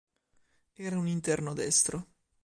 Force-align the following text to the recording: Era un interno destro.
Era 0.77 0.97
un 0.97 1.07
interno 1.07 1.53
destro. 1.53 2.07